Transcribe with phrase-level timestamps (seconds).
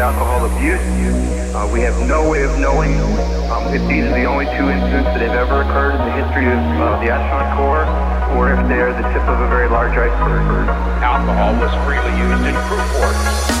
[0.00, 0.80] alcohol abuse.
[1.54, 2.94] Uh, we have no way of knowing
[3.52, 6.46] um, if these are the only two incidents that have ever occurred in the history
[6.46, 7.84] of uh, the astronaut corps,
[8.34, 10.68] or if they're the tip of a very large iceberg.
[11.04, 13.59] Alcohol was freely used in crew quarters.